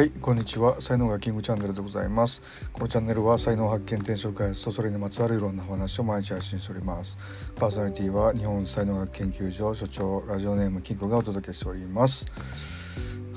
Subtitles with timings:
[0.00, 0.80] はいこんにちは。
[0.80, 2.42] 才能がキングチャンネルでございます。
[2.72, 7.18] このチャンネルは才能発見転職開発とそれにまつわるいろんな話を毎日配信しております。
[7.54, 12.24] パーソナリティは日本才能学研究所所長ラジオネームキングがお届けしております。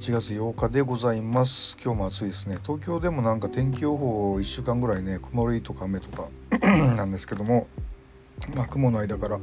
[0.00, 1.76] 8月8日でございます。
[1.76, 2.56] 今日も暑いですね。
[2.62, 6.30] 東京でもなんか天気予報1週間ぐらいね曇りとか雨とか
[6.62, 7.66] なんですけども
[8.54, 9.38] まあ雲の間から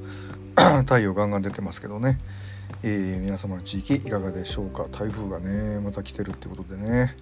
[0.86, 2.20] 太陽ガンガン出てますけどね。
[2.84, 4.88] えー、皆様の地域いかがでしょうか？
[4.92, 7.16] 台風がねまた来てるってことでね。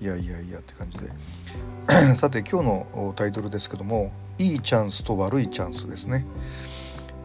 [0.00, 1.08] いやいやいやって感じで。
[2.14, 6.24] さて今日のタイトルですけどもいいチャンスと悪いチャンスですね、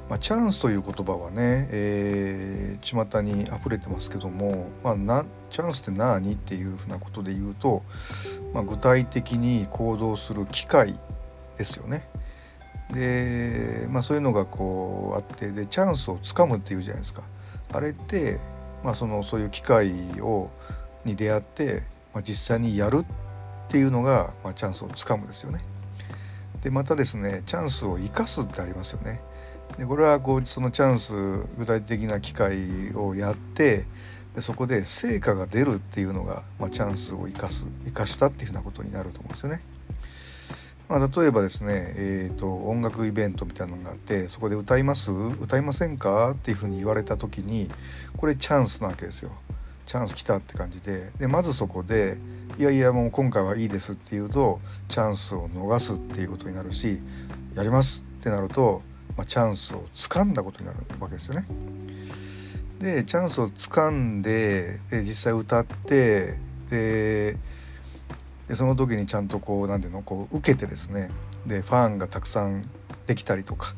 [0.09, 7.83] まあ、チャンスという言葉はね、えー、巷に溢れてますけども、まあ、なチャンスって何っていうふうなことで言うと、
[8.53, 10.95] まあ、具体的に行動する機会
[11.57, 12.09] ですよね。
[12.93, 17.23] で、まあ、そういうのがこうあってでチャンスをつかむっていうじゃないですか。
[17.71, 18.39] あれって、
[18.83, 20.49] まあ、そのそういう機会を
[21.03, 23.05] に出会って、まあ、実際にやるっ
[23.67, 25.63] ていうのが、まあ、チャンスをつかむですよね。
[26.61, 29.21] でまたですねチャンスを生かすってありますよね。
[29.77, 31.13] でこれはこうそのチャンス
[31.57, 33.85] 具体的な機会をやって
[34.35, 39.61] でそこで成果が出るっていうのが、まあ、チャンスを生かす生かしたっていうふうなことになると思うんですよね。
[40.93, 45.11] まあ、例えばですね、えーと、音楽イベントみたいなのがあってそこで歌います？
[45.11, 46.33] 歌いませんか？
[46.33, 47.67] っていうふうに言われた時に
[48.15, 49.31] これチャンスなわけですよ。
[49.87, 52.19] チャンス来たって感じででまずそこで
[52.59, 56.99] 「いやいやもう今回はいいです」って言うとチャンスを逃すっていうことになるし
[57.57, 58.83] 「やります」ってなると、
[59.17, 61.47] まあ、チャンスをつかんだことになるわけですよね。
[62.77, 66.37] でチャンスをつかんでで実際歌って
[66.69, 67.35] で
[68.47, 71.09] でその時にちゃんとこう何ていうのこう受けてですね
[71.45, 72.63] でファンがたくさん
[73.07, 73.73] できたりとか、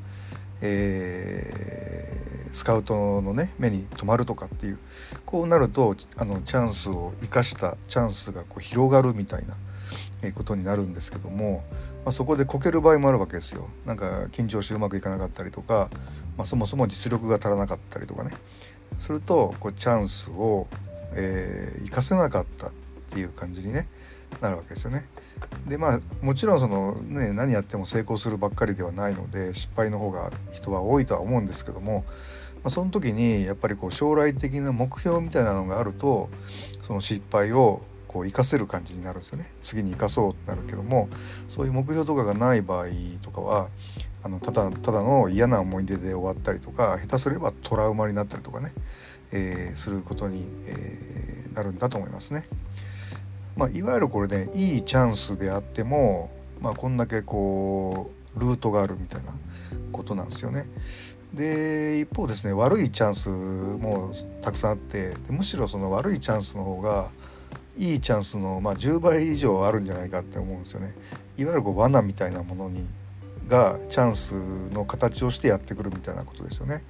[0.61, 4.79] えー、スカウトのね目に留まるとかっていう
[5.25, 9.55] こうなるとあのチャンスを生かしたチャンスがこう広がるみたいな。
[10.33, 11.63] ことになるんですけども、
[12.03, 13.69] まあ、そこでこける場合もあるわけですよ。
[13.85, 15.89] なんか緊張してうまくいかなかったりとか、
[16.37, 18.31] まあ、そもそも実力が足らなかったりとかね
[18.97, 20.67] するとこうチャンスを、
[21.13, 22.71] えー、生かせなかったっ
[23.09, 23.87] ていう感じにね
[24.41, 25.07] なるわけですよね。
[25.67, 32.05] でまあもちろんその、ね、何やっても成功するばっかりではないので失敗の方が人は多いとは思うんですけども、
[32.55, 36.29] まあ、その時にやっぱりこう将来的な目標みたいなのがあると
[36.81, 41.09] その失敗をこう活かせる感じになるんですよね次に生かそうってなるけども
[41.49, 42.87] そういう目標とかがない場合
[43.21, 43.69] とかは
[44.23, 48.73] あのただただの嫌な思い出で終わったりとか下手すればトラウマになったりとかね、
[49.31, 52.47] えー、することに、えー、なるんだと思いますね。
[53.55, 56.29] まあ、いわゆるこれねいいチャンスであっても、
[56.61, 59.31] まあ、こんだけこうルートがあるみたいな
[59.91, 60.65] ことなんですよね。
[61.33, 64.11] で一方ですね悪いチャンスも
[64.41, 67.09] たくさんあってむしろその悪いチャンスの方が
[67.77, 70.93] いいチャンスの、まあ、10倍以上あるんじゃないかって思うんですよね。
[71.37, 72.87] いわゆるこう罠みたいなものに
[73.49, 74.35] がチャンス
[74.71, 76.83] の形をしてやってくるみたいなことですよね。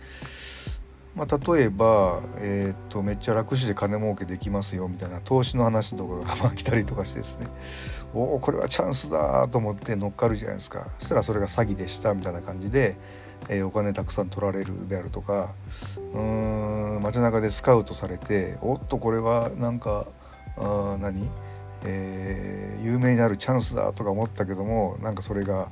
[1.16, 7.48] まあ、例えば、えー、っとめっちゃ楽視で金儲けできますよみたいな投資の話とかがま来たりとかしてですね。
[8.14, 10.88] おおこれはチャンスだと思って乗っかるじゃないですか。
[11.00, 12.98] そしたらそれが詐欺でしたみたいな感じで、
[13.48, 15.53] えー、お金たくさん取られるであるとか
[16.14, 20.08] うーん街中でスカウトされておっとこれはなんか
[20.58, 21.30] あ何、
[21.86, 25.70] えー、有名になるチャンスだとか思ったけどもなんかそれが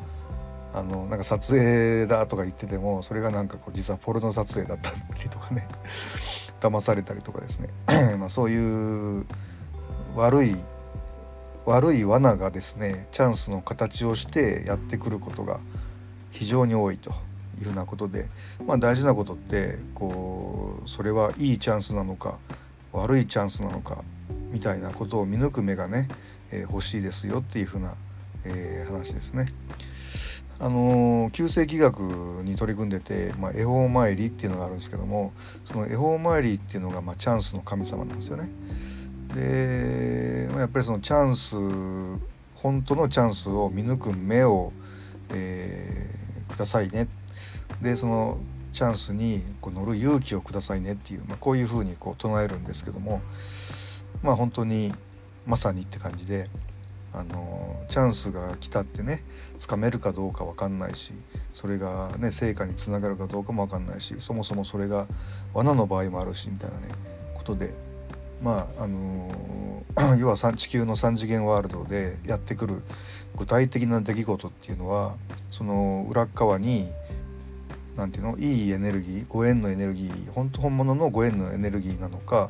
[0.74, 4.92] あのなんか撮影だとか言っててもそれがなんかこう実はポルノ撮影だった
[5.22, 5.68] りとかね
[6.60, 7.70] 騙されたりとかですね
[8.18, 9.26] まあそういう
[10.16, 10.56] 悪い
[11.66, 15.60] 悪い罠がですねチャンスの形をしてやってくることが
[16.32, 17.12] 非常に多いと
[17.60, 18.28] いうふうなことで、
[18.66, 22.38] まあ、大事なことってこうそれはいいチャンスなのか
[22.92, 24.04] 悪いチャンスなのか
[24.52, 26.08] みたいなことを見抜く目がね、
[26.52, 27.94] えー、欲しいですよっていうふうな、
[28.46, 29.48] えー、話ですね。
[30.59, 32.00] あの旧世紀学
[32.44, 35.33] に取り組んでて、まあ、恵方参りっていうのがあるんですけども
[35.66, 38.50] その恵方参りっていうのが、まあ、チャンスの神様なんですよね。
[39.36, 41.56] で、まあ、やっぱりそのチャンス
[42.56, 44.72] 本当のチャンスを見抜く目を、
[45.33, 47.07] えー、くださいね
[47.81, 48.38] でその
[48.72, 53.22] チャンスにこう乗る勇気をくださいねっていう、まあ、こういうふうにこう唱えるんですけども
[54.22, 54.94] まあ本当に
[55.45, 56.50] まさにって感じで
[57.13, 59.24] あのチャンスが来たってね
[59.57, 61.13] つかめるかどうか分かんないし
[61.54, 65.07] それがね成果につながるかどうかも分かんないしそもそもそれが
[65.54, 66.88] 罠の場合もあるしみたいなね
[67.36, 67.74] ことで
[68.42, 69.30] まああの
[70.18, 72.81] 要は地球の3次元ワールドでやってくる
[73.36, 75.13] 具体的な出来事っていうのは
[75.51, 76.89] その裏側に
[77.95, 82.50] 何て言うのいいエネルギーご縁のエネルギー本当本物のご縁のエネルギーなのか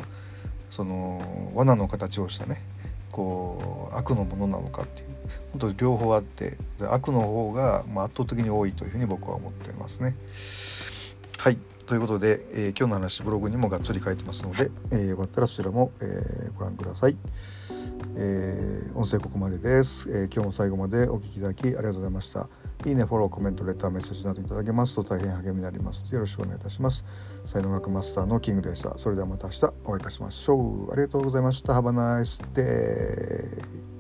[0.70, 2.62] その罠の形をしたね
[3.14, 5.08] こう悪のものなのかっていう
[5.54, 6.58] 本当両方あって
[6.90, 10.16] 悪の方がま圧倒的に多いというふうに僕は思っていますね。
[11.38, 17.16] はいということで、えー、今日の話ブログにもがっつり書いてますので、えー、よかったらそちらも、えー、ご覧ください。
[18.16, 22.48] えー、音声ここまでです、え今日も最後までお聴きいただきありがとうございました。
[22.86, 27.06] いいね、フォロー、コメント、レター、メッセージなどいただけますと大変励みになりますよろしくお願いいたします。
[27.46, 28.98] 才能学マスターのキングでした。
[28.98, 30.92] それではまた明日お会いいたしましょう。
[30.92, 31.74] ありがとうございました。
[31.74, 33.93] Have a nice day.